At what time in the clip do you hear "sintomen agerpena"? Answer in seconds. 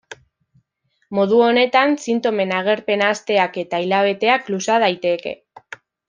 2.05-3.09